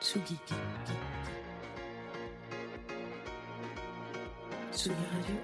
[0.00, 0.38] Tsugi.
[4.72, 5.36] Tsugi Radio.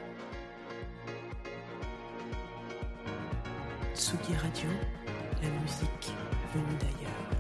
[3.95, 4.71] Tsugi Radio,
[5.43, 6.13] la musique
[6.55, 7.31] venue d'ailleurs.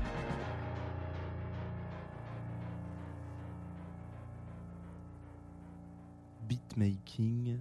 [6.42, 7.58] Beatmaking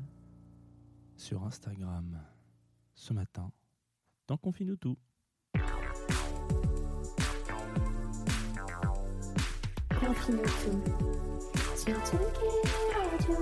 [1.15, 2.21] sur Instagram
[2.93, 3.51] ce matin
[4.27, 4.97] dans Confine tout.
[10.13, 10.45] 걸어주는
[11.75, 13.33] 숨좀 길어줘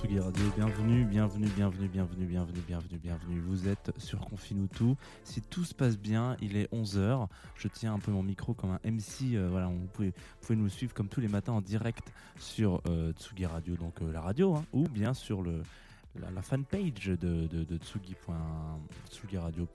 [0.00, 3.40] Tsugi Radio, bienvenue, bienvenue, bienvenue, bienvenue, bienvenue, bienvenue, bienvenue.
[3.40, 4.96] Vous êtes sur Confine tout.
[5.24, 7.26] Si tout se passe bien, il est 11h.
[7.54, 9.34] Je tiens un peu mon micro comme un MC.
[9.34, 12.80] euh, voilà, vous pouvez, vous pouvez nous suivre comme tous les matins en direct sur
[12.88, 15.62] euh, Tsugi Radio, donc euh, la radio, hein, ou bien sur le,
[16.18, 18.16] la, la fanpage de, de, de Tsugi.
[19.10, 19.68] Tsugi Radio.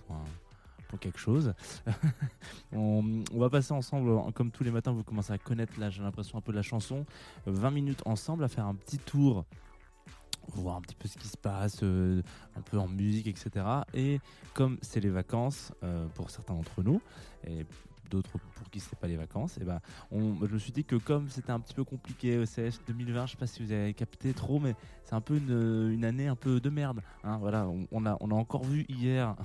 [0.87, 1.53] pour quelque chose.
[2.71, 6.01] on, on va passer ensemble, comme tous les matins, vous commencez à connaître là, j'ai
[6.01, 7.05] l'impression un peu la chanson.
[7.45, 9.45] 20 minutes ensemble à faire un petit tour
[10.53, 12.21] voir un petit peu ce qui se passe, euh,
[12.55, 13.65] un peu en musique, etc.
[13.93, 14.19] Et
[14.53, 17.01] comme c'est les vacances euh, pour certains d'entre nous,
[17.45, 17.65] et
[18.09, 19.79] d'autres pour qui c'est pas les vacances, et ben,
[20.11, 23.25] on, je me suis dit que comme c'était un petit peu compliqué au CS 2020,
[23.25, 26.35] je sais pas si vous avez capté trop, mais c'est un peu une, année un
[26.35, 27.01] peu de merde.
[27.23, 27.37] hein.
[27.39, 29.35] voilà, on a, on a encore vu hier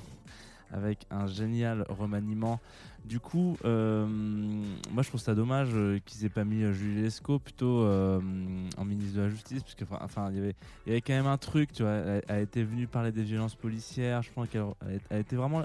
[0.72, 2.60] avec un génial remaniement.
[3.04, 7.02] Du coup, euh, moi je trouve ça dommage euh, qu'ils aient pas mis euh, Julie
[7.02, 11.26] Lescaut plutôt en ministre de la Justice, parce que enfin, il y avait, quand même
[11.26, 11.92] un truc, tu vois.
[11.92, 14.22] Elle, elle était venue parler des violences policières.
[14.22, 15.64] Je pense qu'elle elle, elle était vraiment,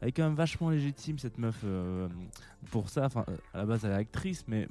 [0.00, 1.64] elle est quand même vachement légitime cette meuf
[2.70, 3.06] pour ça.
[3.06, 4.68] Enfin, à la base elle est actrice, mais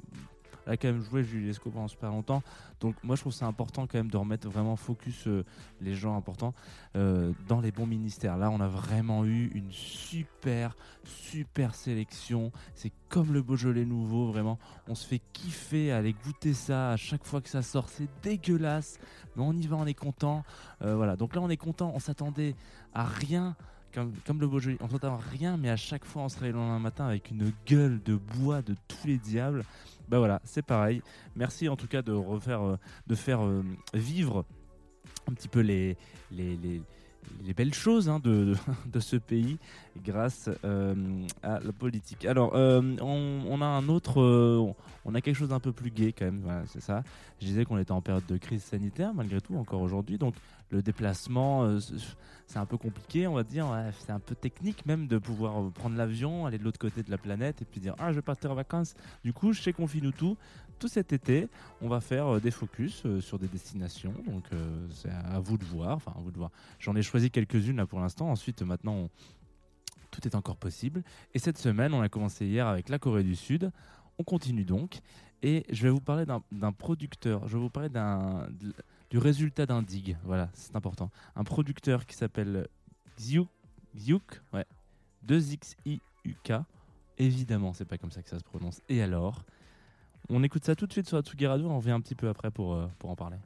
[0.66, 2.42] elle a quand même joué Julie Lescaut pendant super longtemps.
[2.80, 5.44] Donc moi je trouve ça important quand même de remettre vraiment focus euh,
[5.80, 6.54] les gens importants
[6.96, 8.36] euh, dans les bons ministères.
[8.36, 12.52] Là on a vraiment eu une super super sélection.
[12.74, 14.58] C'est comme le Beaujolais nouveau vraiment.
[14.88, 17.88] On se fait kiffer à aller goûter ça à chaque fois que ça sort.
[17.88, 18.98] C'est dégueulasse,
[19.36, 20.44] mais on y va, on est content.
[20.82, 21.16] Euh, voilà.
[21.16, 21.92] Donc là on est content.
[21.94, 22.54] On s'attendait
[22.92, 23.56] à rien.
[23.94, 26.58] Comme, le Beaujolais, on s'attend à rien, mais à chaque fois on se réveille le
[26.58, 29.62] lendemain matin avec une gueule de bois de tous les diables.
[30.08, 31.00] Bah voilà, c'est pareil.
[31.36, 33.62] Merci en tout cas de refaire, euh, de faire euh,
[33.94, 34.44] vivre
[35.28, 35.96] un petit peu les,
[36.32, 36.82] les, les,
[37.44, 38.56] les belles choses hein, de,
[38.86, 39.58] de, ce pays
[40.02, 40.94] grâce euh,
[41.44, 42.24] à la politique.
[42.24, 44.20] Alors, on, on a un autre,
[45.04, 46.40] on a quelque chose d'un peu plus gai quand même.
[46.42, 47.04] Voilà, c'est ça.
[47.40, 50.34] Je disais qu'on était en période de crise sanitaire malgré tout encore aujourd'hui, donc
[50.70, 51.78] le déplacement, euh,
[52.46, 53.66] c'est un peu compliqué, on va dire.
[54.00, 57.10] C'est un peu technique même de pouvoir euh, prendre l'avion, aller de l'autre côté de
[57.10, 58.94] la planète et puis dire ah je vais partir en vacances.
[59.22, 60.34] Du coup, chez Confinutu,
[60.78, 61.48] tout cet été,
[61.80, 64.14] on va faire euh, des focus sur des destinations.
[64.26, 64.44] Donc
[64.90, 65.98] c'est à vous de voir.
[66.16, 66.50] Vous de voir.
[66.78, 68.30] J'en ai choisi quelques-unes là pour l'instant.
[68.30, 69.08] Ensuite, maintenant,
[70.10, 71.02] tout est encore possible.
[71.34, 73.70] Et cette semaine, on a commencé hier avec la Corée du Sud.
[74.18, 75.00] On continue donc.
[75.44, 77.46] Et je vais vous parler d'un producteur.
[77.46, 77.90] Je vais vous parler
[79.10, 80.16] du résultat d'un dig.
[80.24, 81.10] Voilà, c'est important.
[81.36, 82.66] Un producteur qui s'appelle
[83.18, 83.46] Xiuk,
[83.94, 84.64] Xiuk, ouais,
[85.28, 86.64] 2XIUK.
[87.18, 88.80] Évidemment, c'est pas comme ça que ça se prononce.
[88.88, 89.44] Et alors
[90.30, 91.68] On écoute ça tout de suite sur Atsugi Radio.
[91.68, 93.36] On revient un petit peu après pour, euh, pour en parler.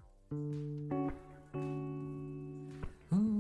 [3.11, 3.38] 별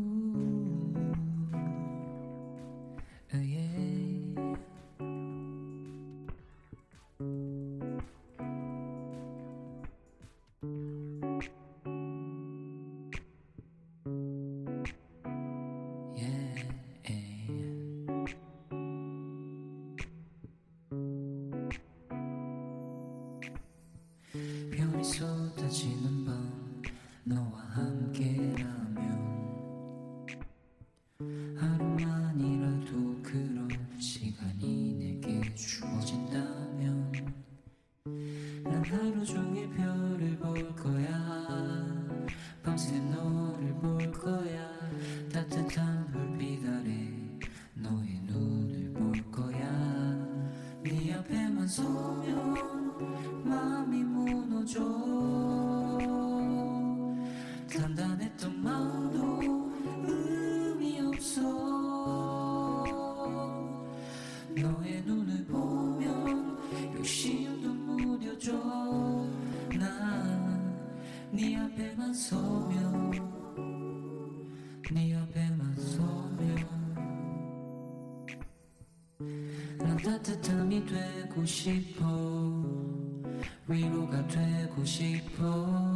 [71.30, 73.10] 네 앞에만 서면
[74.90, 76.68] 네 앞에만 서면.
[79.78, 82.04] 난 따뜻함이 되고 싶어
[83.66, 85.87] 위로가 되고 싶어.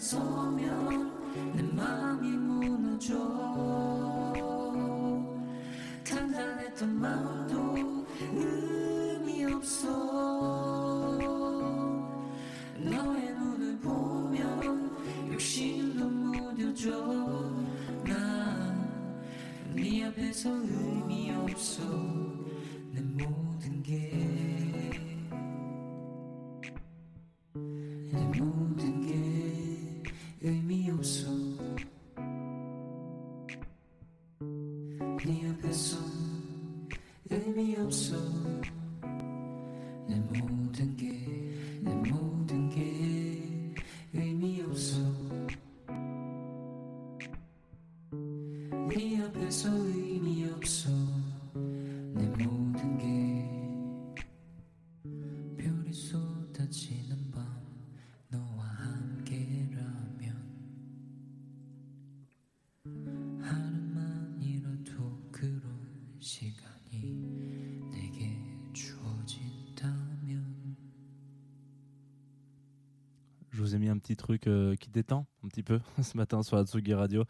[0.00, 0.83] somią
[37.54, 38.16] me up so
[74.16, 77.24] truc euh, qui détend un petit peu ce matin sur Atsugi Radio.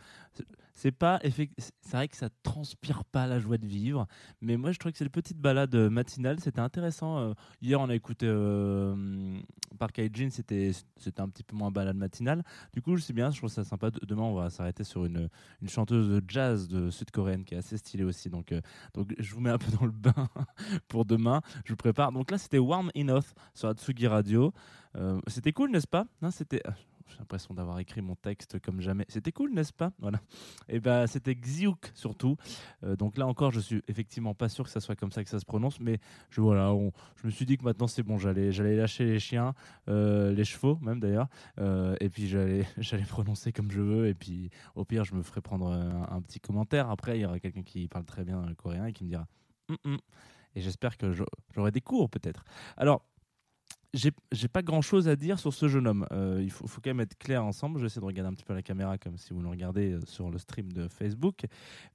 [0.77, 4.07] C'est- pas c'est vrai que ça transpire pas la joie de vivre,
[4.41, 7.19] mais moi je trouve que c'est une petite balade euh, matinale, c'était intéressant.
[7.19, 7.33] euh,
[7.63, 9.39] Hier on a écouté euh,
[9.79, 12.43] Park Hygiene, c'était c'était un petit peu moins balade matinale.
[12.73, 13.91] Du coup, je sais bien, je trouve ça sympa.
[13.93, 15.29] De- Demain on va s'arrêter sur une
[15.63, 18.29] une chanteuse de jazz de sud-coréenne qui est assez stylée aussi.
[18.29, 18.61] Donc euh,
[18.95, 20.29] donc je vous mets un peu dans le bain
[20.89, 21.41] pour demain.
[21.65, 22.11] Je vous prépare.
[22.11, 24.53] Donc là c'était Warm Enough sur Atsugi Radio.
[24.97, 26.05] Euh, c'était cool, n'est-ce pas?
[26.33, 26.63] C'était.
[27.09, 29.05] J'ai l'impression d'avoir écrit mon texte comme jamais.
[29.09, 29.93] C'était cool, n'est-ce pas?
[29.99, 30.21] Voilà.
[30.69, 32.37] Et ben, c'était Xiuk surtout.
[32.83, 35.31] Euh, donc là encore, je suis effectivement pas sûr que ça soit comme ça que
[35.31, 35.99] ça se prononce, mais
[36.31, 36.75] je voilà,
[37.17, 39.55] je me suis dit que maintenant c'est bon, j'allais, j'allais lâcher les chiens,
[39.89, 41.29] euh, les chevaux même d'ailleurs,
[41.59, 45.23] euh, et puis j'allais, j'allais prononcer comme je veux, et puis au pire, je me
[45.23, 46.91] ferai prendre un, petit commentaire.
[46.91, 49.27] Après, il y aura quelqu'un qui parle très bien coréen et qui me dira.
[49.69, 49.99] Hum, hum.
[50.55, 52.45] Et j'espère que j'au- j'aurai des cours peut-être.
[52.77, 53.03] Alors
[53.95, 56.07] j'ai pas grand chose à dire sur ce jeune homme.
[56.13, 57.79] Euh, il faut, faut quand même être clair ensemble.
[57.79, 59.93] Je vais essayer de regarder un petit peu la caméra comme si vous le regardez
[59.93, 61.45] euh, sur le stream de Facebook.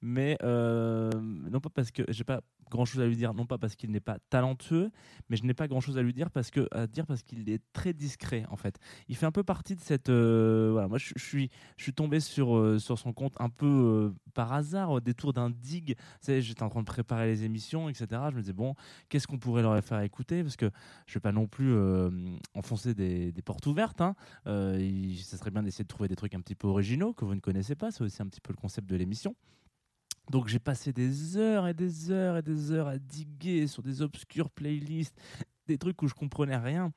[0.00, 2.40] Mais euh, non pas parce que j'ai pas
[2.70, 4.90] grand chose à lui dire, non pas parce qu'il n'est pas talentueux,
[5.28, 7.50] mais je n'ai pas grand chose à lui dire parce que à dire parce qu'il
[7.50, 8.78] est très discret en fait.
[9.08, 10.88] Il fait un peu partie de cette euh, voilà.
[10.88, 14.52] Moi je, suis je suis tombé sur euh, sur son compte un peu euh, par
[14.52, 15.96] hasard au détour d'un dig.
[16.26, 18.06] J'étais en train de préparer les émissions, etc.
[18.30, 18.74] Je me disais bon,
[19.08, 20.42] qu'est-ce qu'on pourrait leur faire écouter?
[20.42, 20.70] Parce que
[21.06, 21.74] je vais pas non plus
[22.54, 24.00] enfoncer des, des portes ouvertes.
[24.00, 24.14] Hein.
[24.44, 27.40] Ça serait bien d'essayer de trouver des trucs un petit peu originaux que vous ne
[27.40, 27.90] connaissez pas.
[27.90, 29.34] C'est aussi un petit peu le concept de l'émission.
[30.30, 34.00] Donc j'ai passé des heures et des heures et des heures à diguer sur des
[34.00, 35.20] obscures playlists,
[35.66, 36.92] des trucs où je comprenais rien.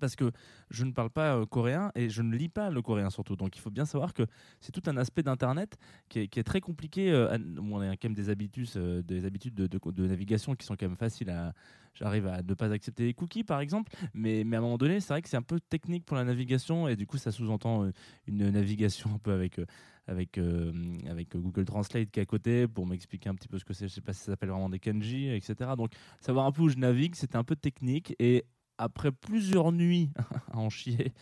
[0.00, 0.30] Parce que
[0.70, 3.36] je ne parle pas euh, coréen et je ne lis pas le coréen surtout.
[3.36, 4.24] Donc il faut bien savoir que
[4.60, 5.76] c'est tout un aspect d'Internet
[6.08, 7.10] qui est, très compliqué.
[7.12, 10.86] euh, on a quand même des habitudes, euh, des habitudes de, navigation qui sont quand
[10.86, 11.52] même faciles à.
[11.94, 13.92] J'arrive à ne pas accepter les cookies par exemple.
[14.14, 16.88] Mais, à un moment donné, c'est vrai que c'est un peu technique pour la navigation
[16.88, 17.92] et du coup ça sous-entend euh,
[18.26, 20.72] une navigation un peu avec, euh,
[21.06, 23.88] avec, Google Translate qui est à côté pour m'expliquer un petit peu ce que c'est.
[23.88, 25.72] Je sais pas si ça s'appelle vraiment des kanji, etc.
[25.76, 28.44] Donc savoir un peu où je navigue, c'était un peu technique et
[28.82, 30.10] après plusieurs nuits
[30.52, 31.12] à en chier,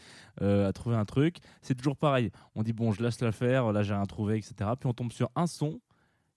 [0.42, 2.30] euh, à trouver un truc, c'est toujours pareil.
[2.54, 4.70] On dit bon, je laisse l'affaire, là j'ai rien trouvé, etc.
[4.78, 5.80] Puis on tombe sur un son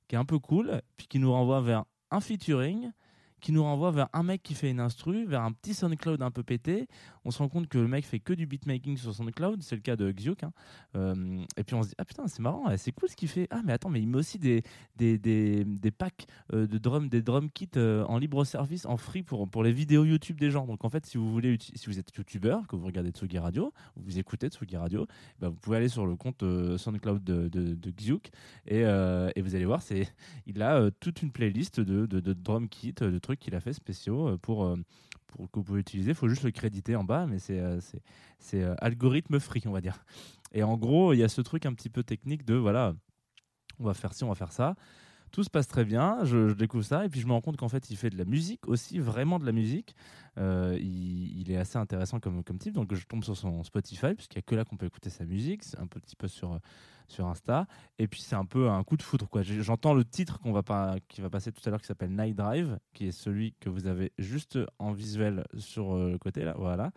[0.08, 2.92] qui est un peu cool, puis qui nous renvoie vers un featuring
[3.44, 6.32] qui nous renvoie vers un mec qui fait une instru, vers un petit SoundCloud un
[6.32, 6.88] peu pété.
[7.26, 9.82] On se rend compte que le mec fait que du beatmaking sur SoundCloud, c'est le
[9.82, 10.44] cas de Xiuk.
[10.44, 10.54] hein.
[10.96, 13.28] Euh, et puis on se dit, ah putain, c'est marrant, ouais, c'est cool ce qu'il
[13.28, 13.48] fait.
[13.52, 14.64] Ah, mais attends, mais il met aussi des,
[14.96, 18.96] des, des, des packs euh, de drum, des drum kits euh, en libre service, en
[18.96, 20.66] free pour, pour les vidéos YouTube des gens.
[20.66, 23.74] Donc en fait, si vous voulez, si vous êtes youtubeur, que vous regardez Tsugi Radio,
[23.98, 25.06] vous écoutez Tsugi Radio,
[25.42, 27.94] bah, vous pouvez aller sur le compte euh, SoundCloud de, de, de
[28.68, 28.82] et,
[29.36, 29.82] et vous allez voir,
[30.46, 33.74] il a toute une playlist de, de, de drum kits, de trucs qu'il a fait
[33.74, 34.78] spéciaux euh, pour, euh,
[35.28, 36.12] pour que vous pouvez utiliser.
[36.12, 37.80] Il faut juste le créditer en bas, mais c'est, euh,
[38.40, 40.04] c'est, algorithme free, on va dire.
[40.52, 42.94] Et en gros, il y a ce truc un petit peu technique de voilà,
[43.80, 44.75] on va faire ci, on va faire ça.
[45.34, 47.68] Tout se passe très bien, je, découvre ça, et puis je me rends compte qu'en
[47.68, 49.96] fait, il fait de la musique aussi, vraiment de la musique.
[50.38, 54.42] Euh, il, est assez intéressant comme, type, donc je tombe sur son Spotify, puisqu'il n'y
[54.42, 56.60] a que là qu'on peut écouter sa musique, c'est un petit peu sur,
[57.08, 57.66] sur Insta,
[57.98, 59.28] et puis c'est un peu un coup de foudre.
[59.28, 59.42] quoi.
[59.42, 62.78] J'entends le titre qu'on va qui va passer tout à l'heure, qui s'appelle Night Drive,
[62.94, 66.92] qui est celui que vous avez juste en visuel sur euh, le côté, là, voilà.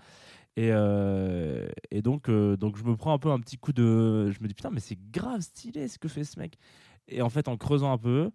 [0.59, 1.66] Et, euh,
[2.02, 4.31] donc, donc je me prends un peu un petit coup de...
[4.31, 6.59] Je me dis, putain, mais c'est grave stylé ce que fait ce mec.
[7.08, 8.30] Et en fait, en creusant un peu,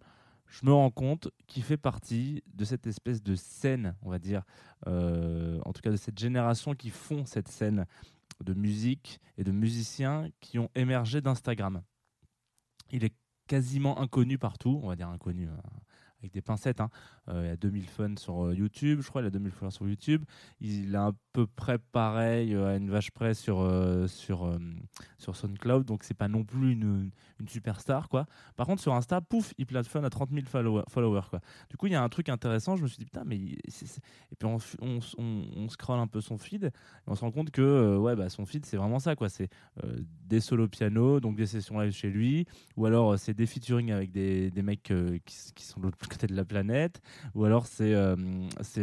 [0.46, 4.42] je me rends compte qu'il fait partie de cette espèce de scène, on va dire,
[4.86, 7.86] euh, en tout cas de cette génération qui font cette scène
[8.42, 11.82] de musique et de musiciens qui ont émergé d'Instagram.
[12.90, 13.14] Il est
[13.46, 15.56] quasiment inconnu partout, on va dire inconnu euh,
[16.22, 16.80] avec des pincettes.
[16.80, 16.88] hein.
[17.28, 19.88] Euh, il a 2000 fans sur euh, YouTube, je crois, il a 2000 followers sur
[19.88, 20.24] YouTube.
[20.60, 23.58] Il est à peu près pareil euh, à une vache près sur,
[24.08, 24.58] sur,
[25.18, 27.10] sur SoundCloud, donc c'est pas non plus une,
[27.40, 28.08] une superstar.
[28.08, 28.26] quoi.
[28.56, 31.28] Par contre, sur Insta, pouf, il plafonne à 30 000 follower- followers.
[31.30, 31.40] quoi.
[31.70, 33.36] Du coup, il y a un truc intéressant, je me suis dit, putain, mais.
[33.36, 34.58] Et puis on,
[35.18, 36.70] on, scrolle un peu son feed, et
[37.06, 39.16] on se rend compte que ouais, bah, son feed, c'est vraiment ça.
[39.16, 39.28] quoi.
[39.28, 39.48] C'est
[40.26, 44.10] des solos piano, donc des sessions live chez lui, ou alors c'est des featuring avec
[44.12, 47.00] des, des mecs qui, qui sont de l'autre côté de la planète,
[47.34, 48.16] ou alors c'est euh,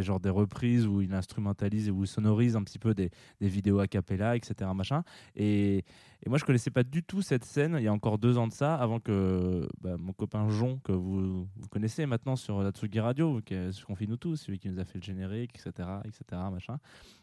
[0.02, 3.48] genre des reprises où il instrumentalise et où il sonorise un petit peu des, des
[3.48, 4.70] vidéos a cappella, etc.
[4.74, 5.04] Machin.
[5.36, 5.86] Et,
[6.22, 8.48] et moi, je connaissais pas du tout cette scène il y a encore deux ans
[8.48, 12.72] de ça, avant que bah, mon copain Jon, que vous, vous connaissez maintenant sur la
[12.72, 15.88] Tsugi Radio, qui est sur Confine-nous tous, celui qui nous a fait le générique, etc.
[16.06, 16.42] etc.
[16.52, 16.78] Machin.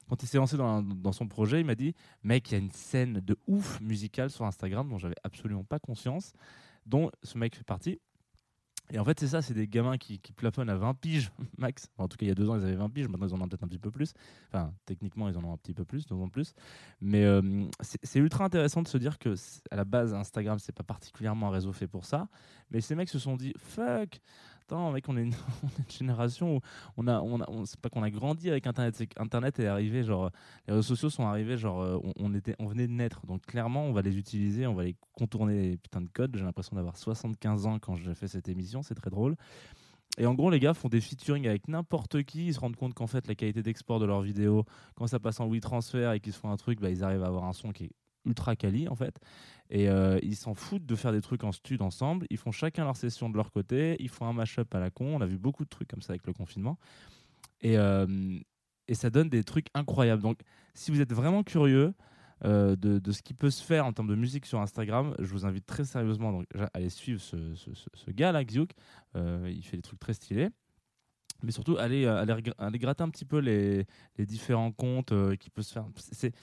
[0.08, 2.58] Quand il s'est lancé dans, dans son projet, il m'a dit Mec, il y a
[2.58, 6.32] une scène de ouf musicale sur Instagram dont j'avais absolument pas conscience,
[6.86, 7.98] dont ce mec fait partie.
[8.92, 11.88] Et en fait, c'est ça, c'est des gamins qui, qui plafonnent à 20 piges max.
[11.98, 13.08] En tout cas, il y a deux ans, ils avaient 20 piges.
[13.08, 14.14] Maintenant, ils en ont peut-être un petit peu plus.
[14.48, 16.54] Enfin, techniquement, ils en ont un petit peu plus, de plus.
[17.00, 19.34] Mais euh, c'est ultra intéressant de se dire que,
[19.70, 22.28] à la base, Instagram, c'est pas particulièrement un réseau fait pour ça.
[22.70, 24.20] Mais ces mecs se sont dit, fuck,
[24.92, 25.34] mec, on est une,
[25.88, 26.60] génération où
[26.96, 30.02] on a, on a, c'est pas qu'on a grandi avec Internet, c'est qu'Internet est arrivé,
[30.02, 30.30] genre,
[30.66, 33.26] les réseaux sociaux sont arrivés, genre, euh, on, on était, on venait de naître.
[33.26, 36.36] Donc, clairement, on va les utiliser, on va les contourner, les putains de codes.
[36.36, 39.36] J'ai l'impression d'avoir 75 ans quand je fais cette émission, c'est très drôle.
[40.18, 42.46] Et en gros, les gars font des featuring avec n'importe qui.
[42.46, 45.40] Ils se rendent compte qu'en fait, la qualité d'export de leurs vidéos, quand ça passe
[45.40, 47.72] en WeTransfer et qu'ils se font un truc, bah, ils arrivent à avoir un son
[47.72, 47.92] qui est
[48.26, 49.18] ultra quali en fait.
[49.70, 52.26] Et euh, ils s'en foutent de faire des trucs en stud ensemble.
[52.30, 53.96] Ils font chacun leur session de leur côté.
[53.98, 55.16] Ils font un mashup à la con.
[55.16, 56.78] On a vu beaucoup de trucs comme ça avec le confinement.
[57.62, 58.38] Et, euh,
[58.86, 60.22] et ça donne des trucs incroyables.
[60.22, 60.38] Donc,
[60.74, 61.94] si vous êtes vraiment curieux
[62.44, 65.32] euh, de, de ce qui peut se faire en termes de musique sur Instagram, je
[65.32, 68.70] vous invite très sérieusement donc, à aller suivre ce, ce, ce- ce gars-là, Xiuk.
[69.16, 70.50] Il fait des trucs très stylés.
[71.42, 73.84] Mais surtout, allez, allez, regr- allez gratter un petit peu les,
[74.16, 75.86] les différents comptes qui peuvent se faire.
[75.96, 76.34] C'est-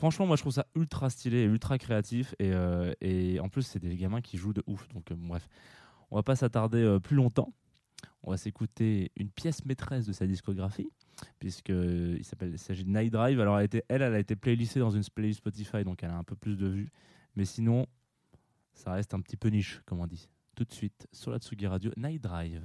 [0.00, 2.34] franchement, moi, je trouve ça ultra stylé et ultra créatif.
[2.38, 2.94] Et, euh,
[3.40, 4.88] en plus, c'est des gamins qui jouent de ouf.
[4.88, 5.46] Donc, euh, bref,
[6.10, 7.52] on va pas s'attarder euh, plus longtemps.
[8.22, 10.88] On va s'écouter une pièce maîtresse de sa discographie,
[11.38, 13.38] puisque euh, il s'appelle, il s'agit de Night Drive.
[13.40, 16.24] Alors, elle elle, elle a été playlistée dans une playlist Spotify, donc elle a un
[16.24, 16.90] peu plus de vues.
[17.36, 17.86] Mais sinon,
[18.72, 20.30] ça reste un petit peu niche, comme on dit.
[20.56, 22.64] Tout de suite sur la Tsugi Radio, Night Drive.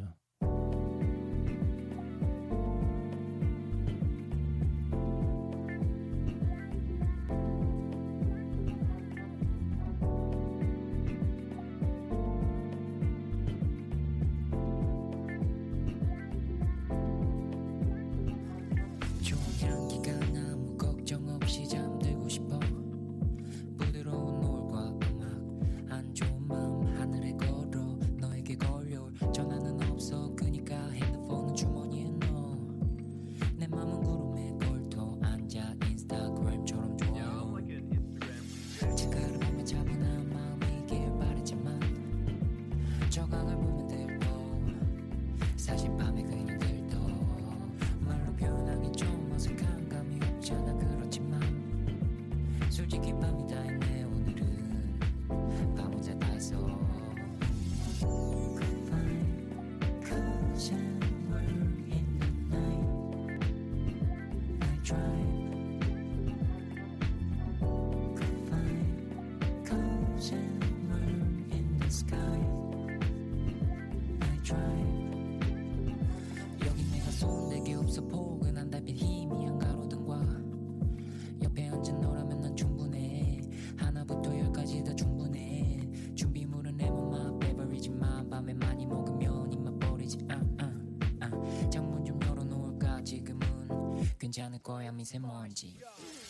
[94.41, 95.79] 않을 거야 미세먼지.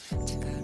[0.10, 0.55] 창가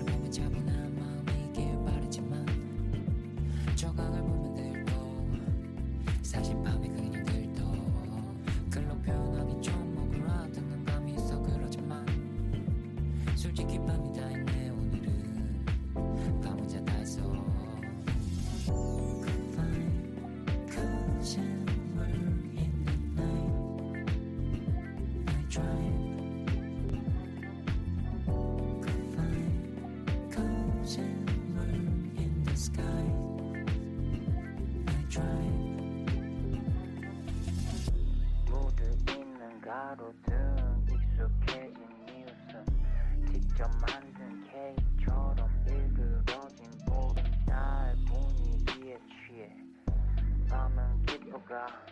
[51.62, 51.91] 감사합니다.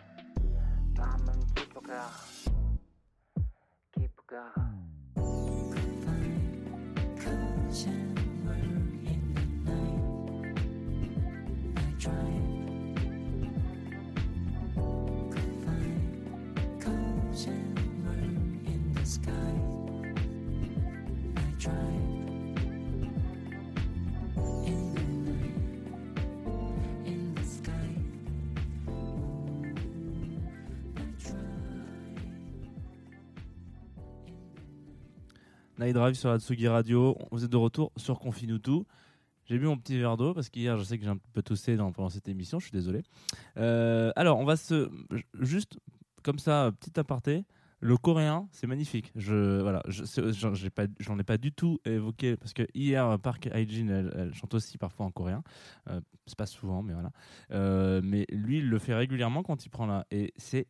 [35.80, 37.16] Night Drive sur la Tsugi Radio.
[37.30, 38.84] Vous êtes de retour sur Confine tout.
[39.46, 41.74] J'ai bu mon petit verre d'eau parce qu'hier, je sais que j'ai un peu toussé
[41.76, 42.58] pendant cette émission.
[42.58, 43.02] Je suis désolé.
[43.56, 44.90] Euh, alors, on va se.
[45.40, 45.78] Juste
[46.22, 47.44] comme ça, petit aparté.
[47.82, 49.10] Le coréen, c'est magnifique.
[49.16, 49.82] Je voilà,
[50.98, 55.06] j'en ai pas du tout évoqué parce que hier Park Hyjin, elle, chante aussi parfois
[55.06, 55.42] en coréen.
[55.88, 57.10] Euh, c'est pas souvent, mais voilà.
[57.52, 60.66] Euh, mais lui, il le fait régulièrement quand il prend là, et c'est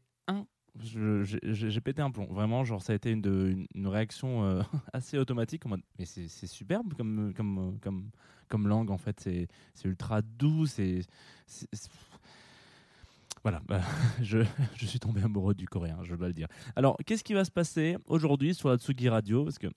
[0.78, 2.26] J'ai pété un plomb.
[2.26, 5.64] Vraiment, genre ça a été une, réaction euh, assez automatique
[5.98, 9.20] mais c'est superbe comme langue en fait.
[9.20, 9.48] C'est
[9.84, 10.66] ultra doux.
[13.42, 13.80] Voilà, bah,
[14.22, 16.48] je, je suis tombé amoureux du coréen, je dois le dire.
[16.76, 19.44] Alors, qu'est-ce qui va se passer aujourd'hui sur la Tsugi Radio?
[19.44, 19.68] Parce que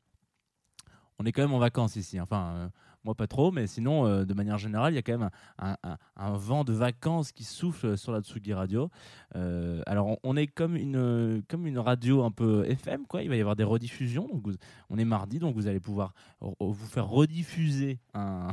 [1.19, 2.19] on est quand même en vacances ici.
[2.19, 2.67] Enfin, euh,
[3.03, 6.37] moi pas trop, mais sinon, euh, de manière générale, il y a quand même un,
[6.37, 8.89] vent de vacances qui souffle sur la Tsugi Radio.
[9.35, 13.21] Euh, alors, on, est comme une, comme une radio un peu FM, quoi.
[13.23, 14.27] Il va y avoir des rediffusions.
[14.27, 14.45] Donc,
[14.89, 18.47] on est mardi, donc vous allez pouvoir vous faire rediffuser un,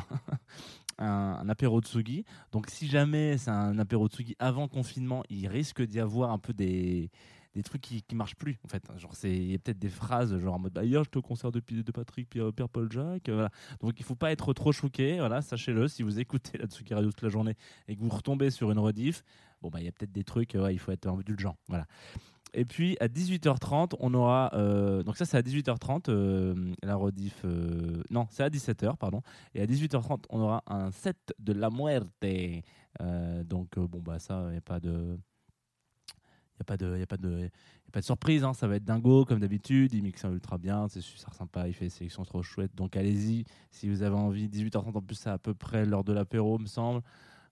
[0.99, 2.25] un, un apéro Tsugi.
[2.53, 6.53] Donc, si jamais c'est un apéro Tsugi avant confinement, il risque d'y avoir un peu
[6.53, 7.11] des
[7.55, 8.83] des trucs qui, qui marchent plus en fait.
[8.99, 11.23] Genre c'est il y a peut-être des phrases genre en mode bah, hier j'étais au
[11.23, 13.51] concert de, de Patrick Pierre, Pierre Paul Jacques euh, voilà.
[13.81, 15.89] Donc il faut pas être trop choqué voilà sachez-le.
[15.89, 17.57] Si vous écoutez la Tsuki Radio toute la journée
[17.89, 19.25] et que vous retombez sur une rediff
[19.63, 21.87] bon bah il y a peut-être des trucs euh, ouais, il faut être indulgent voilà.
[22.53, 27.45] Et puis à 18h30 on aura euh, donc ça c'est à 18h30 euh, la rediff
[28.11, 29.23] non c'est à 17h pardon.
[29.55, 32.09] Et à 18h30 on aura un set de la muerte.
[33.45, 35.19] Donc bon bah ça il n'y a pas de
[36.61, 39.41] n'y a pas de, a a pas de surprise, hein, ça va être dingo comme
[39.41, 39.93] d'habitude.
[39.95, 42.75] Il mixe ultra bien, c'est super sympa, il fait des sélections trop chouettes.
[42.75, 44.49] Donc allez-y si vous avez envie.
[44.49, 47.03] 18h30 en plus, c'est à peu près l'heure de l'apéro, me semble.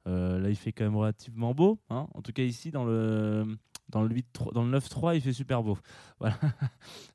[0.06, 1.78] Euh, là, il fait quand même relativement beau.
[1.90, 2.06] hein.
[2.14, 3.58] En tout cas, ici, dans le,
[3.90, 5.76] dans le, 8-3 dans le 9-3, il fait super beau.
[6.20, 6.38] Voilà.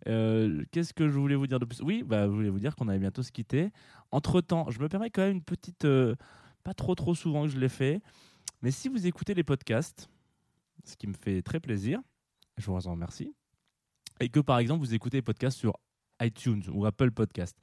[0.08, 1.82] Euh, Qu'est-ce que je voulais vous dire de plus?
[1.82, 3.72] Oui, bah, je voulais vous dire qu'on allait bientôt se quitter.
[4.12, 5.86] Entre temps, je me permets quand même une petite.
[5.86, 6.16] euh,
[6.64, 8.02] pas trop, trop souvent que je l'ai fait.
[8.62, 10.10] Mais si vous écoutez les podcasts,
[10.84, 12.02] ce qui me fait très plaisir,
[12.58, 13.34] je vous en remercie,
[14.20, 15.78] et que par exemple vous écoutez les podcasts sur
[16.22, 17.58] iTunes ou Apple Podcast,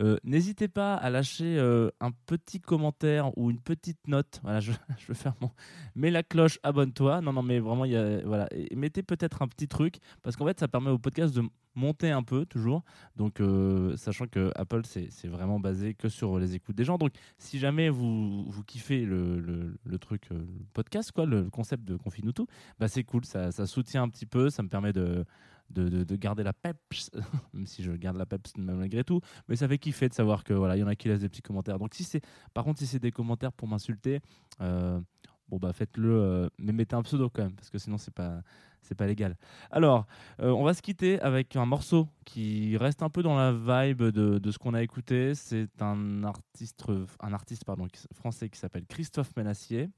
[0.00, 4.40] euh, n'hésitez pas à lâcher euh, un petit commentaire ou une petite note.
[4.42, 5.50] Voilà, je, je vais faire mon.
[5.94, 7.20] Mets la cloche, abonne-toi.
[7.20, 8.48] Non, non, mais vraiment, y a, voilà.
[8.52, 11.42] Et mettez peut-être un petit truc parce qu'en fait, ça permet au podcast de
[11.74, 12.82] monter un peu toujours.
[13.16, 16.98] Donc, euh, sachant que Apple, c'est vraiment basé que sur les écoutes des gens.
[16.98, 21.84] Donc, si jamais vous, vous kiffez le, le, le truc, le podcast, quoi, le concept
[21.84, 22.46] de Confine tout,
[22.78, 23.24] bah, c'est cool.
[23.24, 24.50] Ça, ça soutient un petit peu.
[24.50, 25.24] Ça me permet de,
[25.70, 27.10] de, de, de garder la peps,
[27.52, 29.20] même si je garde la peps malgré tout.
[29.48, 31.28] Mais ça fait kiffer de savoir que voilà, il y en a qui laissent des
[31.28, 31.78] petits commentaires.
[31.78, 32.20] Donc, si c'est,
[32.54, 34.20] par contre, si c'est des commentaires pour m'insulter,
[34.60, 35.00] euh,
[35.48, 38.42] bon bah faites-le, euh, mais mettez un pseudo quand même, parce que sinon c'est pas,
[38.82, 39.36] c'est pas légal.
[39.70, 40.06] Alors,
[40.40, 44.02] euh, on va se quitter avec un morceau qui reste un peu dans la vibe
[44.02, 45.34] de, de ce qu'on a écouté.
[45.34, 46.84] C'est un artiste,
[47.20, 49.90] un artiste pardon, français qui s'appelle Christophe Menassier,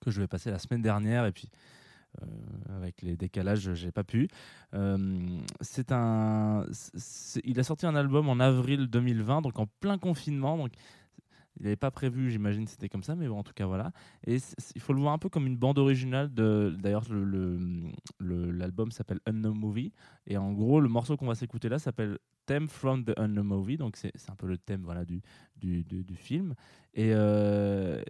[0.00, 1.50] que je vais passer la semaine dernière, et puis
[2.68, 4.28] avec les décalages, j'ai pas pu.
[4.74, 5.18] Euh,
[5.60, 6.66] c'est un,
[7.44, 10.56] il a sorti un album en avril 2020, donc en plein confinement.
[10.56, 10.72] Donc
[11.58, 13.92] Il n'avait pas prévu, j'imagine, c'était comme ça, mais bon, en tout cas, voilà.
[14.26, 14.38] Et
[14.74, 16.74] il faut le voir un peu comme une bande originale de.
[16.78, 17.58] D'ailleurs, le-
[18.18, 19.92] le- l'album s'appelle Unknown Movie.
[20.26, 23.76] Et en gros, le morceau qu'on va s'écouter là s'appelle Theme from the Unknown Movie.
[23.76, 25.20] Donc, c'est un peu le thème voilà, du,
[25.56, 26.54] du, du- du film.
[26.94, 28.00] Et euh,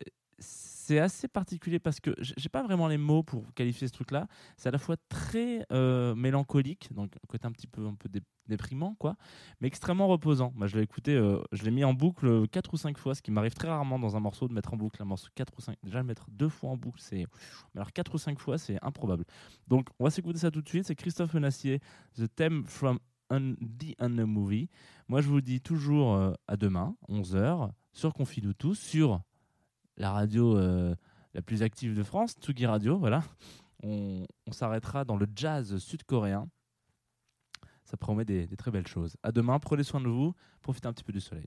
[0.41, 4.27] c'est assez particulier parce que j'ai pas vraiment les mots pour qualifier ce truc-là.
[4.57, 8.23] C'est à la fois très euh, mélancolique, donc côté un petit peu un peu dé-
[8.49, 9.15] déprimant, quoi,
[9.61, 10.53] mais extrêmement reposant.
[10.57, 13.23] Moi, je l'ai écouté, euh, je l'ai mis en boucle quatre ou cinq fois, ce
[13.23, 15.61] qui m'arrive très rarement dans un morceau de mettre en boucle un morceau quatre ou
[15.61, 15.77] cinq.
[15.85, 17.27] Déjà le mettre deux fois en boucle, c'est
[17.77, 19.25] alors quatre ou cinq fois, c'est improbable.
[19.69, 20.87] Donc, on va s'écouter ça tout de suite.
[20.87, 21.79] C'est Christophe Menassier,
[22.17, 22.99] The Theme from
[23.31, 24.69] Un- The Unknown Movie.
[25.07, 29.21] Moi, je vous dis toujours euh, à demain, 11h, sur Confidou tous, sur
[29.97, 30.95] la radio euh,
[31.35, 33.23] la plus active de France, Tsugi Radio, voilà.
[33.83, 36.49] On, s'arrêtera dans le jazz sud-coréen.
[37.85, 39.17] Ça promet des, des très belles choses.
[39.23, 41.47] À demain, prenez soin de vous, profitez un petit peu du soleil.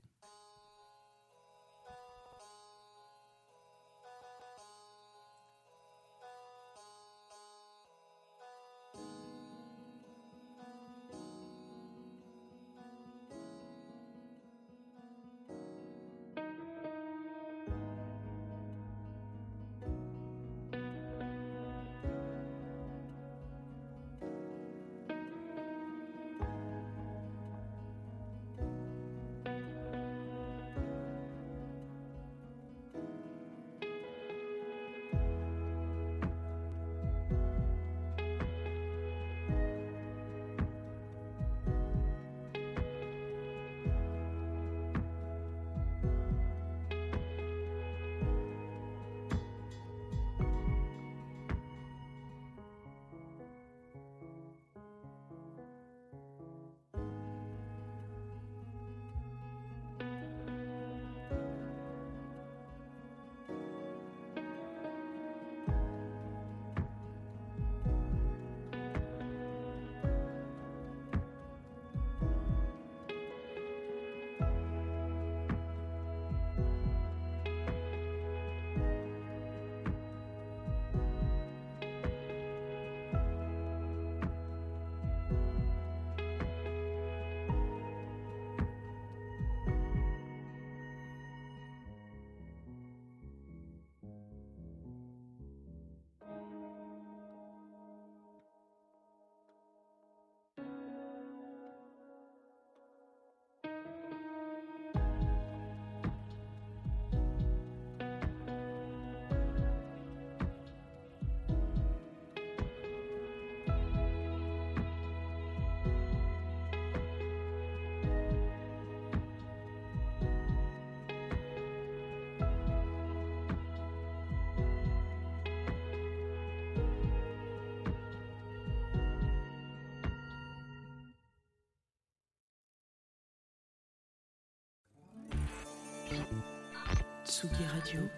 [137.24, 138.10] Tsugi Radio.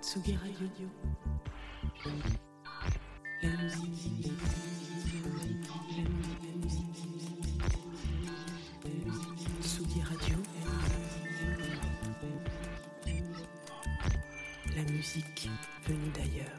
[0.00, 0.88] Tsugi Radio.
[3.42, 4.30] La musique.
[10.08, 10.36] Radio.
[14.76, 15.48] La musique
[15.86, 16.58] venue d'ailleurs.